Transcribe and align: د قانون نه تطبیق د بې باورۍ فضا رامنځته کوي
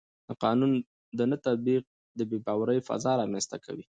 د 0.27 0.29
قانون 0.43 0.71
نه 1.31 1.37
تطبیق 1.45 1.83
د 2.17 2.19
بې 2.29 2.37
باورۍ 2.47 2.79
فضا 2.87 3.11
رامنځته 3.21 3.57
کوي 3.65 3.79